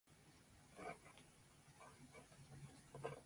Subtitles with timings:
[0.79, 1.11] はやくね
[2.99, 3.11] たい。